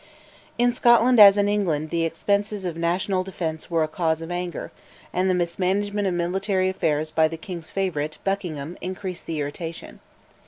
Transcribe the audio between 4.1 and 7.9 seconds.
of anger; and the mismanagement of military affairs by the king's